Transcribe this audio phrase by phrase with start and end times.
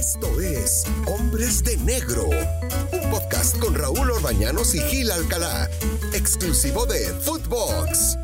[0.00, 5.68] Esto es Hombres de Negro, un podcast con Raúl Orbañanos y Gil Alcalá,
[6.14, 8.16] exclusivo de Footbox.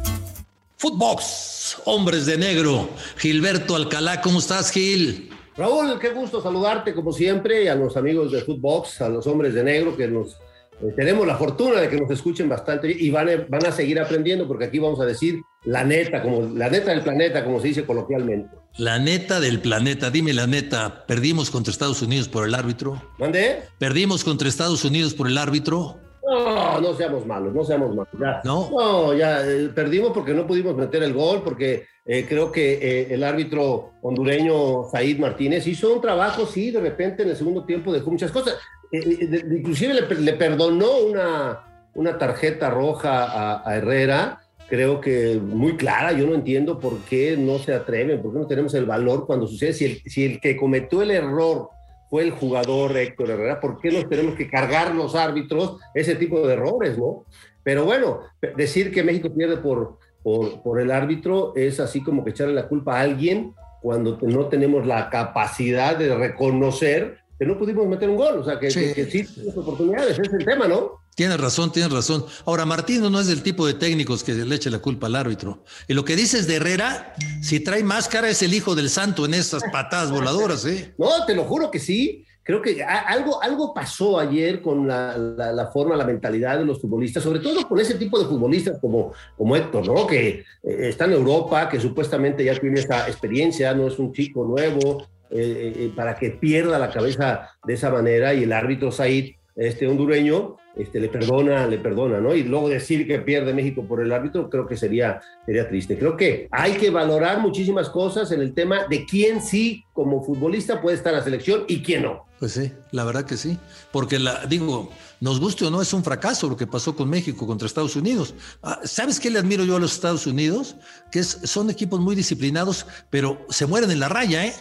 [0.78, 5.28] Footbox, Hombres de Negro, Gilberto Alcalá, ¿cómo estás, Gil?
[5.54, 9.62] Raúl, qué gusto saludarte como siempre, a los amigos de Footbox, a los Hombres de
[9.62, 10.38] Negro que nos
[10.82, 13.98] eh, tenemos la fortuna de que nos escuchen bastante y van a, van a seguir
[13.98, 17.68] aprendiendo porque aquí vamos a decir la neta, como la neta del planeta, como se
[17.68, 18.54] dice coloquialmente.
[18.78, 23.02] La neta del planeta, dime la neta, ¿perdimos contra Estados Unidos por el árbitro?
[23.18, 23.62] ¿Mande?
[23.78, 25.98] ¿Perdimos contra Estados Unidos por el árbitro?
[26.28, 28.08] No, no seamos malos, no seamos malos.
[28.20, 32.50] Ya, no, no ya eh, perdimos porque no pudimos meter el gol, porque eh, creo
[32.50, 37.36] que eh, el árbitro hondureño Said Martínez hizo un trabajo, sí, de repente en el
[37.36, 38.56] segundo tiempo dejó muchas cosas.
[38.92, 46.12] Inclusive le, perdonó una, una tarjeta roja a, a Herrera creo que muy clara.
[46.12, 49.46] Yo no entiendo por qué no se atreven, por qué no tenemos el valor cuando
[49.46, 49.72] sucede.
[49.72, 51.70] Si el, si el que cometió el error
[52.10, 56.46] fue el jugador Héctor Herrera, ¿por qué nos tenemos que cargar los árbitros ese tipo
[56.46, 57.24] de errores, no?
[57.62, 58.20] Pero bueno,
[58.56, 62.68] decir que México pierde por, por, por el árbitro es así como que echarle la
[62.68, 68.16] culpa a alguien cuando no tenemos la capacidad de reconocer que no pudimos meter un
[68.16, 68.38] gol.
[68.38, 71.00] O sea, que sí, que, que sí oportunidades, ese es el tema, ¿no?
[71.16, 72.26] Tienes razón, tienes razón.
[72.44, 75.64] Ahora, Martino no es del tipo de técnicos que le eche la culpa al árbitro.
[75.88, 79.32] Y lo que dices de Herrera, si trae máscara es el hijo del santo en
[79.32, 80.94] estas patadas voladoras, ¿eh?
[80.98, 82.26] No, te lo juro que sí.
[82.42, 87.24] Creo que algo, algo pasó ayer con la, la, forma, la mentalidad de los futbolistas,
[87.24, 90.06] sobre todo con ese tipo de futbolistas como, como Héctor, ¿no?
[90.06, 94.44] Que eh, está en Europa, que supuestamente ya tiene esa experiencia, no es un chico
[94.44, 99.34] nuevo, eh, eh, para que pierda la cabeza de esa manera y el árbitro Said,
[99.56, 102.34] este hondureño, este, le perdona, le perdona, ¿no?
[102.34, 105.98] Y luego decir que pierde México por el árbitro, creo que sería, sería triste.
[105.98, 110.82] Creo que hay que valorar muchísimas cosas en el tema de quién sí, como futbolista,
[110.82, 112.26] puede estar en la selección y quién no.
[112.38, 113.58] Pues sí, la verdad que sí.
[113.90, 117.46] Porque, la, digo, nos guste o no, es un fracaso lo que pasó con México
[117.46, 118.34] contra Estados Unidos.
[118.62, 120.76] Ah, ¿Sabes qué le admiro yo a los Estados Unidos?
[121.10, 124.52] Que son equipos muy disciplinados, pero se mueren en la raya, ¿eh?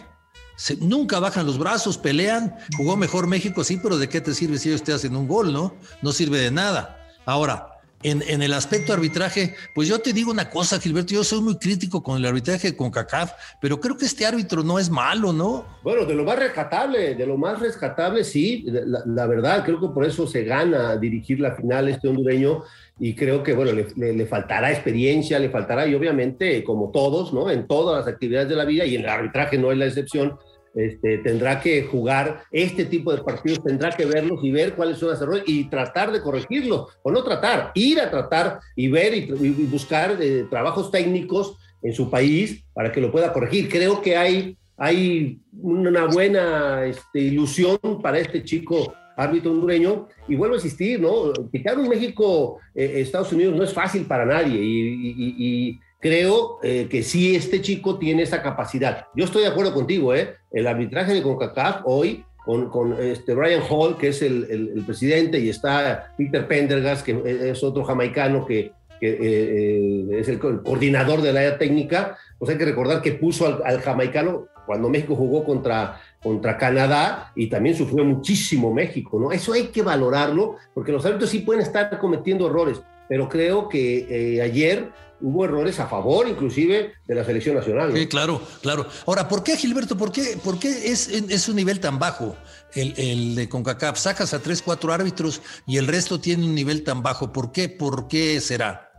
[0.80, 2.56] Nunca bajan los brazos, pelean.
[2.76, 5.52] Jugó mejor México, sí, pero ¿de qué te sirve si ellos te hacen un gol,
[5.52, 5.74] no?
[6.02, 6.98] No sirve de nada.
[7.24, 11.40] Ahora, en, en, el aspecto arbitraje, pues yo te digo una cosa, Gilberto, yo soy
[11.40, 15.32] muy crítico con el arbitraje con CACAF, pero creo que este árbitro no es malo,
[15.32, 15.64] ¿no?
[15.82, 19.88] Bueno, de lo más rescatable, de lo más rescatable, sí, la, la verdad, creo que
[19.88, 22.62] por eso se gana dirigir la final este hondureño
[22.98, 27.50] y creo que, bueno, le, le, faltará experiencia, le faltará, y obviamente, como todos, ¿no?
[27.50, 30.38] En todas las actividades de la vida, y en el arbitraje no es la excepción,
[30.76, 35.08] este, tendrá que jugar este tipo de partidos, tendrá que verlos y ver cuáles son
[35.08, 39.24] los errores y tratar de corregirlos, o no tratar, ir a tratar y ver y,
[39.66, 43.70] buscar eh, trabajos técnicos en su país para que lo pueda corregir.
[43.70, 50.54] Creo que hay, hay una buena este, ilusión para este chico árbitro hondureño, y vuelvo
[50.54, 51.32] a insistir, ¿no?
[51.50, 57.02] Quitar un México, eh, Estados Unidos no es fácil para nadie, y, creo eh, que
[57.02, 59.06] sí este chico tiene esa capacidad.
[59.14, 60.36] Yo estoy de acuerdo contigo, ¿eh?
[60.52, 65.40] El arbitraje de CONCACAF hoy, con, con este Brian Hall, que es el, el, presidente,
[65.40, 68.70] y está Peter Pendergast, que es otro jamaicano que,
[69.00, 73.12] que eh, eh, es el, coordinador de la área técnica, pues hay que recordar que
[73.12, 79.18] puso al, al, jamaicano cuando México jugó contra, contra Canadá y también sufrió muchísimo México,
[79.18, 79.32] ¿no?
[79.32, 84.06] Eso hay que valorarlo, porque los árbitros sí pueden estar cometiendo errores, pero creo que
[84.36, 84.90] eh, ayer
[85.20, 87.90] hubo errores a favor inclusive de la selección nacional.
[87.90, 87.96] ¿no?
[87.96, 88.86] Sí, claro, claro.
[89.06, 89.96] Ahora, ¿por qué, Gilberto?
[89.96, 92.36] ¿Por qué, por qué es, es, un nivel tan bajo
[92.74, 93.98] el, el, de CONCACAF?
[93.98, 97.32] Sacas a tres, cuatro árbitros y el resto tiene un nivel tan bajo.
[97.32, 97.68] ¿Por qué?
[97.68, 98.90] ¿Por qué será?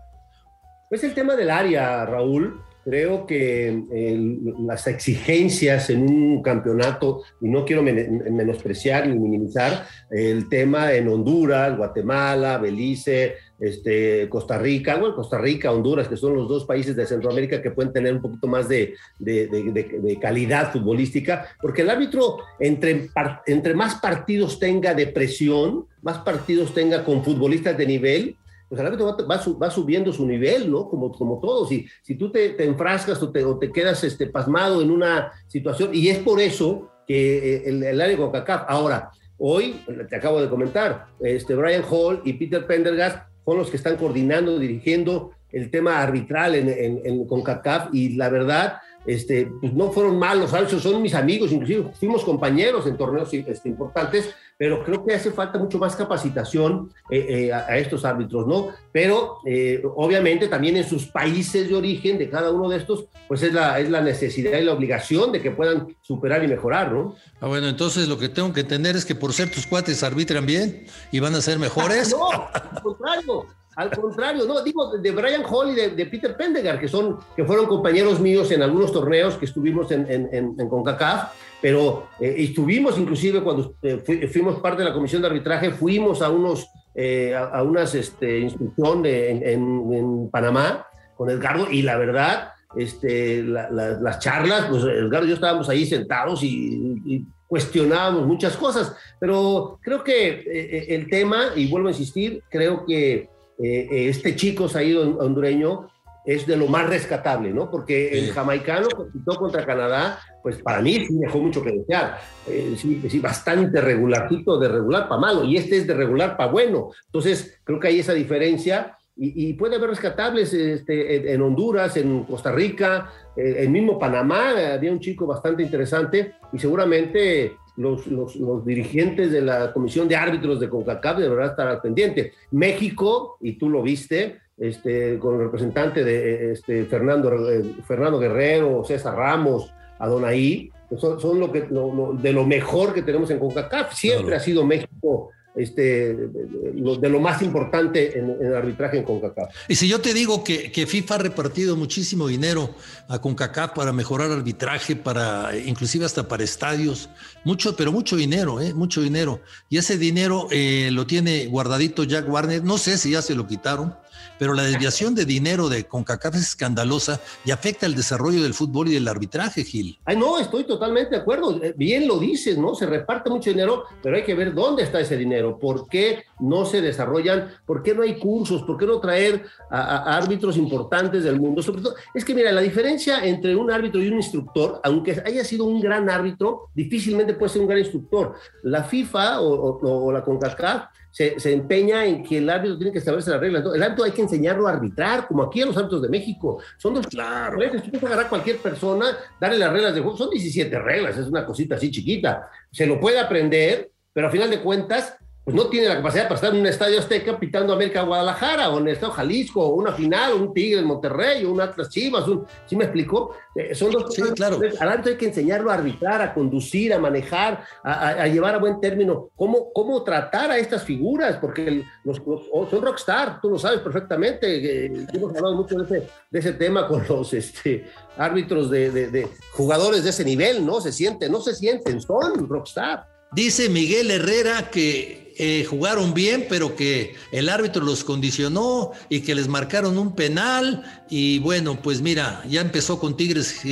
[0.90, 2.62] Es el tema del área, Raúl.
[2.86, 9.86] Creo que eh, las exigencias en un campeonato, y no quiero men menospreciar ni minimizar,
[10.10, 16.36] el tema en Honduras, Guatemala, Belice, este, Costa Rica, bueno, Costa Rica, Honduras, que son
[16.36, 20.20] los dos países de Centroamérica que pueden tener un poquito más de, de, de, de
[20.20, 27.24] calidad futbolística, porque el árbitro, entre, más partidos tenga de presión, más partidos tenga con
[27.24, 28.36] futbolistas de nivel,
[28.70, 30.90] pues el árbitro va, subiendo su nivel, ¿no?
[30.90, 31.70] Como, como todos.
[31.70, 36.42] Si, tú te, enfrascas o te, quedas este, pasmado en una situación, y es por
[36.42, 38.66] eso que eh, el, el área CACAF.
[38.68, 39.80] Ahora, hoy,
[40.10, 44.60] te acabo de comentar, este, Brian Hall y Peter Pendergast son los que están coordinando,
[44.60, 50.20] dirigiendo el tema arbitral en, en, en CONCACAF y la verdad, este, pues no fueron
[50.20, 55.16] malos árbitros, son mis amigos, inclusive fuimos compañeros en torneos este, importantes, pero creo que
[55.16, 58.70] hace falta mucho más capacitación eh, eh, a, estos árbitros, ¿no?
[58.92, 63.44] Pero eh, obviamente también en sus países de origen de cada uno de estos, pues
[63.44, 67.16] es la, es la necesidad y la obligación de que puedan superar y mejorar, ¿no?
[67.40, 70.46] Ah, bueno, entonces lo que tengo que entender es que por ser tus cuates arbitran
[70.46, 72.10] bien y van a ser mejores.
[72.18, 73.46] no, al contrario.
[73.78, 77.68] Al contrario, no, digo de Brian Hall y de, Peter Pendegar, que, son, que fueron
[77.68, 81.32] compañeros míos en algunos torneos que estuvimos en, en, CONCACAF,
[81.62, 86.32] pero eh, estuvimos inclusive cuando eh, fuimos parte de la comisión de arbitraje, fuimos a
[86.32, 94.18] unos, eh, a, unas este, instrucción en, Panamá con Edgardo y la verdad, este, las
[94.18, 100.86] charlas, pues Edgardo y yo estábamos ahí sentados y, cuestionábamos muchas cosas, pero creo que
[100.90, 103.30] el tema, y vuelvo a insistir, creo que
[103.60, 105.90] este chico saído hondureño
[106.28, 107.72] es de lo más rescatable, ¿no?
[107.72, 112.20] Porque el jamaicano compitió contra Canadá, pues para mí sí dejó mucho que desear.
[112.46, 116.52] Eh, sí, sí, bastante regularcito, de regular para malo, y este es de regular para
[116.52, 116.90] bueno.
[117.06, 118.98] Entonces, creo que hay esa diferencia.
[119.20, 124.50] Y, puede haber rescatables este, en, Honduras, en Costa Rica, en, eh, en mismo Panamá,
[124.76, 130.16] había un chico bastante interesante y seguramente los, los, los, dirigentes de la Comisión de
[130.16, 132.34] Árbitros de CONCACAF deberán estar al pendiente.
[132.52, 138.84] México, y tú lo viste, este, con el representante de este, Fernando, eh, Fernando Guerrero,
[138.84, 143.94] César Ramos, Adonai, son, son lo que, de lo mejor que tenemos en CONCACAF.
[143.94, 149.54] Siempre ha sido México este, de lo más importante en, arbitraje en CONCACAF.
[149.68, 152.76] Y si yo te digo que, que, FIFA ha repartido muchísimo dinero
[153.08, 157.10] a CONCACAF para mejorar arbitraje, para inclusive hasta para estadios,
[157.44, 158.74] mucho, pero mucho dinero, ¿eh?
[158.74, 159.42] mucho dinero.
[159.70, 163.48] Y ese dinero eh, lo tiene guardadito Jack Warner, no sé si ya se lo
[163.48, 163.96] quitaron,
[164.38, 168.90] pero la desviación de dinero de CONCACAF es escandalosa y afecta el desarrollo del fútbol
[168.90, 169.98] y del arbitraje, Gil.
[170.06, 171.62] Ay, no, estoy totalmente de acuerdo.
[171.64, 172.76] Eh, bien lo dices, ¿no?
[172.76, 176.66] Se reparte mucho dinero, pero hay que ver dónde está ese dinero, por qué no
[176.66, 181.40] se desarrollan, por qué no hay cursos, por qué no traer a, árbitros importantes del
[181.40, 181.62] mundo.
[181.62, 185.44] Sobre todo, es que mira, la diferencia entre un árbitro y un instructor, aunque haya
[185.44, 188.36] sido un gran árbitro, difícilmente puede ser un gran instructor.
[188.64, 193.34] La FIFA o, o la CONCACAF se, empeña en que el árbitro tiene que establecer
[193.34, 193.64] las reglas.
[193.74, 196.62] el árbitro hay que enseñarlo a arbitrar, como aquí a los árbitros de México.
[196.78, 197.58] Son dos claro.
[197.58, 200.16] Tú puedes agarrar a cualquier persona, darle las reglas de juego.
[200.16, 202.48] Son 17 reglas, es una cosita así chiquita.
[202.72, 205.18] Se lo puede aprender, pero a final de cuentas
[205.48, 208.80] pues no tiene la capacidad para estar en un estadio Azteca pitando América Guadalajara o
[208.80, 212.28] en el estado Jalisco o una final, un Tigre en Monterrey o un Atlas Chivas,
[212.28, 213.34] un, ¿sí me explicó?
[213.56, 214.60] Eh, son dos sí, claro.
[214.78, 219.30] Árbitro hay que enseñarlo a arbitrar, a conducir, a manejar, a, llevar a buen término
[219.38, 224.88] cómo, cómo tratar a estas figuras, porque los, oh, son rockstar, tú lo sabes perfectamente.
[224.88, 227.86] Eh, hemos hablado mucho de ese, de ese tema con los este,
[228.18, 230.82] árbitros de, de, de jugadores de ese nivel, ¿no?
[230.82, 233.17] Se sienten, no se sienten, son rockstar.
[233.32, 239.36] Dice Miguel Herrera que eh, jugaron bien, pero que el árbitro los condicionó y que
[239.36, 240.84] les marcaron un penal.
[241.10, 243.68] Y bueno, pues mira, ya empezó con Tigres eh,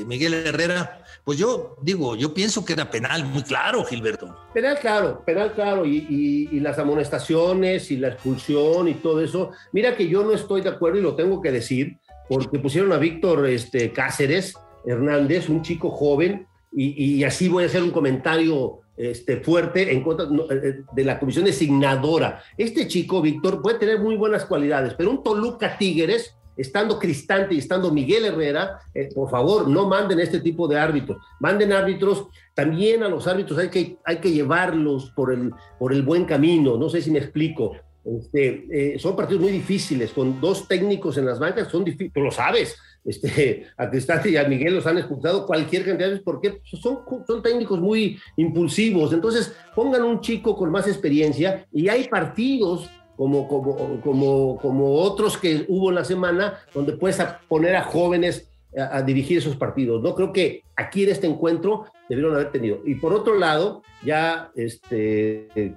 [0.00, 1.04] eh, Miguel Herrera.
[1.22, 4.36] Pues yo digo, yo pienso que era penal muy claro, Gilberto.
[4.52, 9.52] Penal claro, penal claro, y, las amonestaciones y la expulsión y todo eso.
[9.72, 12.98] Mira que yo no estoy de acuerdo y lo tengo que decir, porque pusieron a
[12.98, 16.46] Víctor este, Cáceres Hernández, un chico joven,
[16.76, 21.04] y, y así voy a hacer un comentario este, fuerte en contra eh, eh, de
[21.04, 22.42] la comisión designadora.
[22.56, 27.58] Este chico, Víctor, puede tener muy buenas cualidades, pero un Toluca Tigres, estando Cristante y
[27.58, 31.18] estando Miguel Herrera, eh, por favor, no manden este tipo de árbitros.
[31.40, 36.02] Manden árbitros, también a los árbitros hay que, hay que llevarlos por el, por el
[36.02, 36.76] buen camino.
[36.76, 37.72] No sé si me explico.
[38.04, 42.30] Este, son partidos muy difíciles, con dos técnicos en las bancas, son difíciles, tú lo
[42.30, 46.60] sabes este, a Cristante y a Miguel los han expulsado cualquier cantidad de veces porque
[46.64, 49.12] son, son técnicos muy impulsivos.
[49.12, 55.36] Entonces, pongan un chico con más experiencia y hay partidos como, como, como, como otros
[55.38, 60.02] que hubo en la semana donde puedes poner a jóvenes a, dirigir esos partidos.
[60.02, 62.80] No creo que aquí en este encuentro debieron haber tenido.
[62.84, 65.74] Y por otro lado, ya este,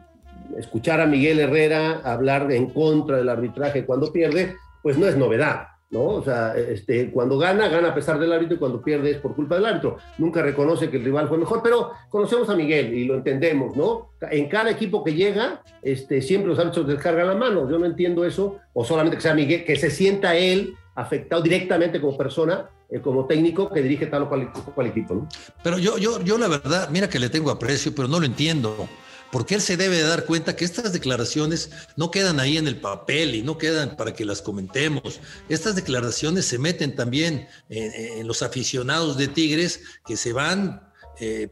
[0.57, 5.67] escuchar a Miguel Herrera hablar en contra del arbitraje cuando pierde, pues no es novedad.
[5.89, 6.05] ¿No?
[6.05, 9.35] O sea, este, cuando gana, gana a pesar del árbitro y cuando pierde es por
[9.35, 9.97] culpa del árbitro.
[10.17, 14.11] Nunca reconoce que el rival fue mejor, pero conocemos a Miguel y lo entendemos, ¿no?
[14.29, 17.69] En cada equipo que llega, este, siempre los árbitros descargan la mano.
[17.69, 22.01] Yo no entiendo eso, o solamente que sea Miguel, que se sienta él afectado directamente
[22.01, 25.13] como persona, eh, como técnico que dirige tal o cual, equipo.
[25.13, 25.29] ¿no?
[25.63, 28.87] Pero yo, yo, yo la verdad, mira que le tengo aprecio, pero no lo entiendo
[29.31, 32.79] porque él se debe de dar cuenta que estas declaraciones no quedan ahí en el
[32.79, 35.19] papel y no quedan para que las comentemos.
[35.49, 40.87] Estas declaraciones se meten también en, los aficionados de Tigres que se van
[41.19, 41.49] eh,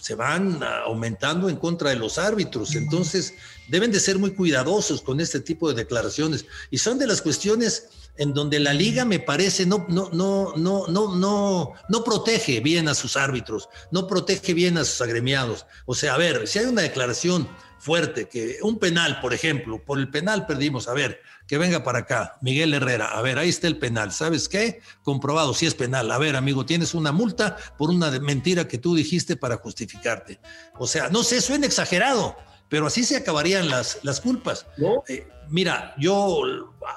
[0.00, 2.76] se, van aumentando en contra de los árbitros.
[2.76, 3.34] Entonces,
[3.68, 6.46] deben de ser muy cuidadosos con este tipo de declaraciones.
[6.70, 10.86] Y son de las cuestiones en donde la liga me parece no, no, no, no,
[10.88, 15.66] no, no, no protege bien a sus árbitros, no protege bien a sus agremiados.
[15.86, 19.98] O sea, a ver, si hay una declaración fuerte, que un penal, por ejemplo, por
[19.98, 23.66] el penal perdimos, a ver, que venga para acá, Miguel Herrera, a ver, ahí está
[23.66, 24.80] el penal, ¿sabes qué?
[25.02, 28.94] Comprobado, si es penal, a ver, amigo, tienes una multa por una mentira que tú
[28.94, 30.40] dijiste para justificarte.
[30.78, 32.36] O sea, no sé, suena exagerado,
[32.74, 34.66] pero así se acabarían las, las culpas.
[35.06, 36.42] Eh, mira, yo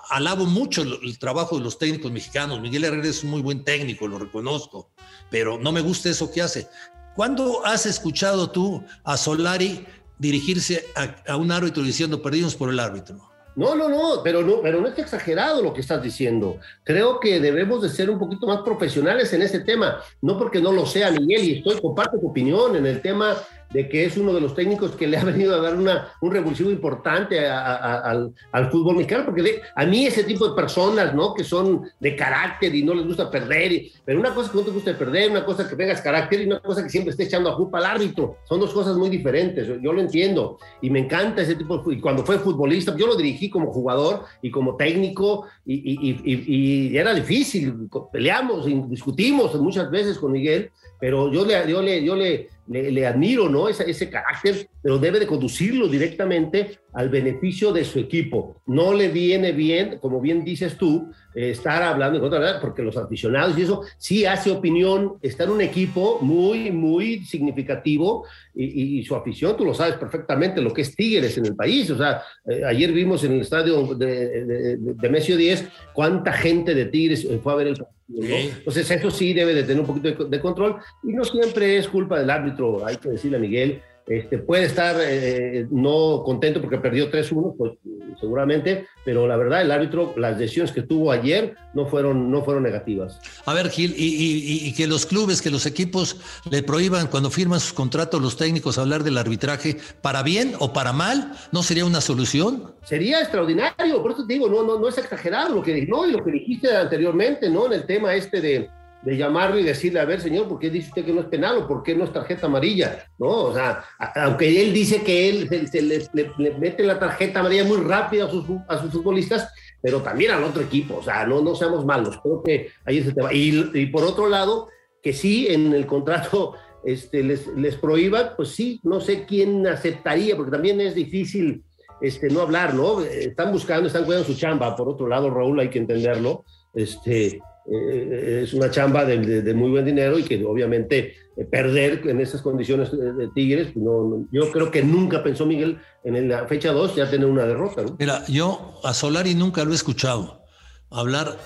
[0.09, 2.59] alabo mucho el, trabajo de los técnicos mexicanos.
[2.59, 4.89] Miguel Herrera es un muy buen técnico, lo reconozco,
[5.29, 6.67] pero no me gusta eso que hace.
[7.15, 9.85] ¿Cuándo has escuchado tú a Solari
[10.17, 13.29] dirigirse a, a un árbitro diciendo perdimos por el árbitro?
[13.55, 16.57] No, no, no, pero no, pero no es exagerado lo que estás diciendo.
[16.83, 19.99] Creo que debemos de ser un poquito más profesionales en ese tema.
[20.23, 23.35] No porque no lo sea Miguel y estoy comparto tu opinión en el tema
[23.71, 26.31] de que es uno de los técnicos que le ha venido a dar una, un
[26.31, 31.33] revulsivo importante al, al, fútbol mexicano, porque a mí ese tipo de personas, ¿no?
[31.33, 34.71] Que son de carácter y no les gusta perder, pero una cosa que no te
[34.71, 37.57] gusta perder, una cosa que tengas carácter y una cosa que siempre esté echando a
[37.57, 41.55] culpa al árbitro, son dos cosas muy diferentes, yo lo entiendo y me encanta ese
[41.55, 46.95] tipo de y cuando fue futbolista, yo lo dirigí como jugador y como técnico y,
[46.97, 53.49] era difícil, peleamos, discutimos muchas veces con Miguel, pero yo le, yo le, le, admiro,
[53.49, 53.69] ¿no?
[53.69, 58.61] Ese, ese carácter, pero debe de conducirlo directamente al beneficio de su equipo.
[58.65, 62.81] No le viene bien, como bien dices tú, eh, estar hablando en contra de porque
[62.81, 69.03] los aficionados y eso sí hace opinión, está en un equipo muy, muy significativo y,
[69.03, 71.89] su afición, tú lo sabes perfectamente, lo que es Tigres en el país.
[71.91, 76.85] O sea, eh, ayer vimos en el estadio de, de, Mesio 10 cuánta gente de
[76.85, 77.77] Tigres fue a ver el
[78.09, 80.77] entonces eso sí debe de tener un poquito de, control.
[81.03, 84.95] Y no siempre es culpa del árbitro, hay que decirle a Miguel, este, puede estar
[85.01, 87.73] eh, no contento porque perdió 3-1, pues
[88.19, 92.63] seguramente, pero la verdad el árbitro, las decisiones que tuvo ayer no fueron, no fueron
[92.63, 93.19] negativas.
[93.45, 96.17] A ver, Gil, y, que los clubes, que los equipos
[96.49, 100.93] le prohíban cuando firman sus contratos los técnicos hablar del arbitraje, para bien o para
[100.93, 102.75] mal, ¿no sería una solución?
[102.83, 106.11] Sería extraordinario, por eso te digo, no, no, no es exagerado lo que, no, y
[106.11, 107.67] lo que dijiste anteriormente, ¿no?
[107.67, 108.69] En el tema este de
[109.03, 111.57] de llamarlo y decirle, a ver, señor, ¿por qué dice usted que no es penal
[111.57, 113.05] o por qué no es tarjeta amarilla?
[113.17, 113.27] ¿No?
[113.27, 113.83] O sea,
[114.15, 118.45] aunque él dice que él se, le, mete la tarjeta amarilla muy rápido a sus,
[118.67, 119.51] a sus futbolistas,
[119.81, 123.07] pero también al otro equipo, o sea, no, no seamos malos, creo que ahí es
[123.07, 123.31] el tema.
[123.33, 124.69] Y, y por otro lado,
[125.01, 130.35] que sí, en el contrato este, les, les prohíban, pues sí, no sé quién aceptaría,
[130.35, 131.63] porque también es difícil
[132.01, 133.01] este, no hablar, ¿no?
[133.01, 138.41] Están buscando, están cuidando su chamba, por otro lado, Raúl, hay que entenderlo, este, eh,
[138.43, 142.91] es una chamba de, muy buen dinero y que obviamente eh, perder en esas condiciones
[142.91, 147.09] de, Tigres, pues no, yo creo que nunca pensó Miguel en la fecha 2 ya
[147.09, 147.83] tener una derrota.
[147.99, 150.43] Mira, yo a Solari nunca lo he escuchado
[150.89, 151.37] hablar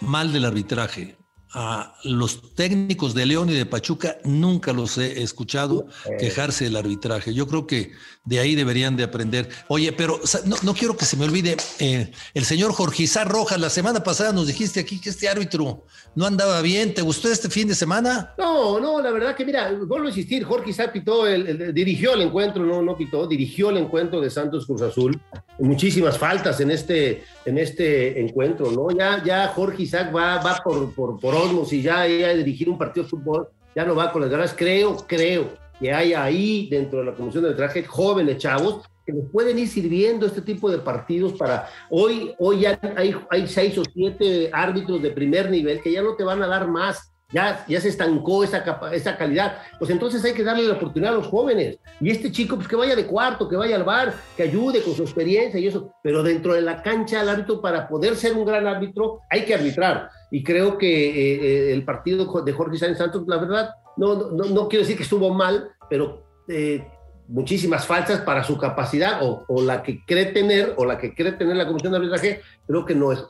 [0.00, 1.17] mal del arbitraje
[1.54, 5.86] a los técnicos de León y de Pachuca nunca los he escuchado
[6.18, 7.32] quejarse del arbitraje.
[7.32, 7.92] Yo creo que
[8.24, 9.48] de ahí deberían de aprender.
[9.68, 10.20] Oye, pero
[10.62, 14.46] no, quiero que se me olvide, eh, el señor Jorgizar Rojas, la semana pasada nos
[14.46, 16.92] dijiste aquí que este árbitro no andaba bien.
[16.92, 18.34] ¿Te gustó este fin de semana?
[18.36, 22.64] No, no, la verdad que mira, vuelvo a insistir, Jorgizar pitó, el, dirigió el encuentro,
[22.64, 25.18] no, no pitó, dirigió el encuentro de Santos Cruz Azul.
[25.58, 28.90] Muchísimas faltas en este, en este encuentro, ¿no?
[28.96, 31.34] Ya, ya Jorge Isaac va, va por, por, por
[31.70, 34.54] y ya, ya dirigir un partido de fútbol, ya no va con las ganas.
[34.56, 35.50] Creo, creo
[35.80, 39.68] que hay ahí dentro de la Comisión de Traje jóvenes chavos que les pueden ir
[39.68, 45.00] sirviendo este tipo de partidos para hoy, hoy ya hay, hay seis o siete árbitros
[45.00, 48.42] de primer nivel que ya no te van a dar más ya, ya se estancó
[48.42, 51.78] esa, esa calidad, pues entonces hay que darle la oportunidad a los jóvenes.
[52.00, 54.94] Y este chico, pues que vaya de cuarto, que vaya al bar, que ayude con
[54.94, 58.46] su experiencia y eso, pero dentro de la cancha el árbitro, para poder ser un
[58.46, 60.08] gran árbitro, hay que arbitrar.
[60.30, 64.44] Y creo que eh, eh, el partido de Jorge Sáenz Santos, la verdad, no, no,
[64.44, 66.86] no, quiero decir que estuvo mal, pero eh,
[67.26, 71.32] muchísimas falsas para su capacidad o, o la que cree tener, o la que cree
[71.32, 73.22] tener la comisión de arbitraje, creo que no es.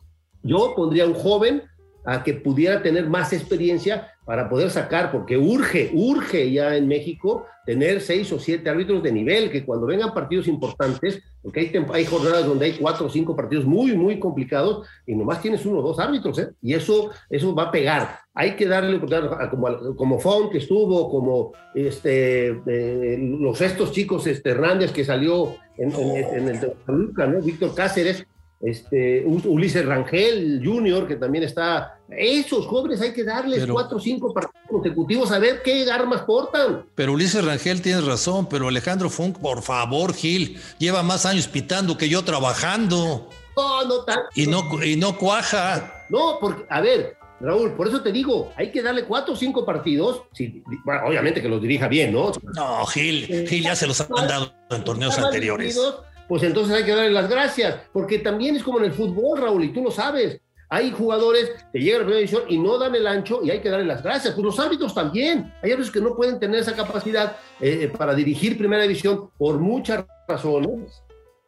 [0.44, 1.64] Yo pondría un joven
[2.04, 7.46] a que pudiera tener más experiencia para poder sacar, porque urge, urge ya en México
[7.64, 12.04] tener seis o siete árbitros de nivel, que cuando vengan partidos importantes, porque hay, hay
[12.04, 15.82] jornadas donde hay cuatro o cinco partidos muy, muy complicados, y nomás tienes uno o
[15.82, 16.50] dos árbitros, ¿eh?
[16.62, 18.18] y eso, eso va a pegar.
[18.34, 24.26] Hay que darle oportunidad, como, como Font que estuvo, como este, eh, los estos chicos
[24.26, 27.40] este, Hernández que salió en, en, el ¿no?
[27.42, 28.26] Víctor Cáceres,
[28.60, 31.98] este, Ulises Rangel Jr., que también está.
[32.08, 36.86] Esos jóvenes hay que darles cuatro o cinco partidos consecutivos a ver qué armas portan.
[36.94, 41.96] Pero Ulises Rangel tiene razón, pero Alejandro Funk, por favor, Gil, lleva más años pitando
[41.96, 43.28] que yo trabajando.
[43.56, 44.28] No, no tanto.
[44.34, 46.06] Y no, y no cuaja.
[46.08, 49.64] No, porque, a ver, Raúl, por eso te digo, hay que darle cuatro o cinco
[49.64, 50.22] partidos,
[51.06, 52.32] obviamente que los dirija bien, ¿no?
[52.54, 55.78] No, Gil, Gil ya se los han dado en torneos anteriores
[56.28, 59.64] pues entonces hay que darle las gracias, porque también es como en el fútbol, Raúl,
[59.64, 60.40] y tú lo sabes.
[60.70, 63.60] Hay jugadores que llegan a la primera división y no dan el ancho y hay
[63.60, 64.34] que darle las gracias.
[64.34, 65.50] Pues los árbitros también.
[65.62, 70.04] Hay árbitros que no pueden tener esa capacidad eh, para dirigir primera división por muchas
[70.28, 71.02] razones.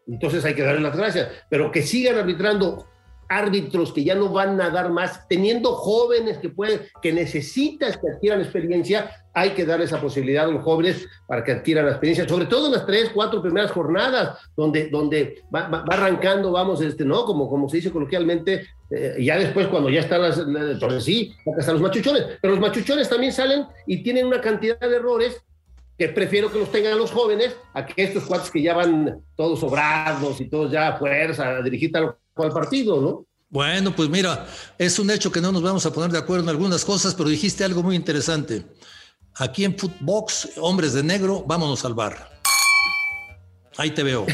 [0.07, 1.29] Entonces hay que darle las gracias.
[1.51, 2.87] Pero que sigan arbitrando
[3.31, 8.11] árbitros que ya no van a dar más, teniendo jóvenes que pueden, que necesitas que
[8.11, 12.29] adquieran experiencia, hay que dar esa posibilidad a los jóvenes para que adquieran la experiencia,
[12.29, 17.25] sobre todo en las tres, cuatro primeras jornadas, donde, donde va, arrancando, vamos, este, ¿no?
[17.25, 20.45] Como, como se dice coloquialmente, eh, ya después cuando ya están las,
[21.05, 25.41] sí, están los machuchones, pero los machuchones también salen y tienen una cantidad de errores
[26.00, 29.61] que prefiero que los tengan los jóvenes a que estos cuates que ya van todos
[29.61, 33.26] sobrados y todos ya a fuerza a dirigir tal al partido, ¿no?
[33.50, 34.47] Bueno, pues mira,
[34.78, 37.28] es un hecho que no nos vamos a poner de acuerdo en algunas cosas, pero
[37.28, 38.64] dijiste algo muy interesante.
[39.35, 42.30] Aquí en Footbox, hombres de negro, vámonos al bar.
[43.76, 44.25] Ahí te veo.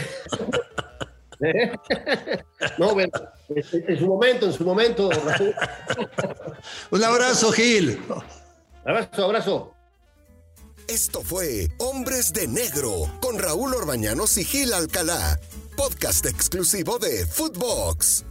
[2.78, 3.10] no, bueno,
[3.48, 5.10] en su momento, en su momento.
[6.92, 7.98] un abrazo, Gil.
[8.84, 9.75] Abrazo, abrazo.
[10.88, 15.40] Esto fue Hombres de Negro con Raúl Orbañanos y Gil Alcalá,
[15.76, 18.24] podcast exclusivo de Footbox.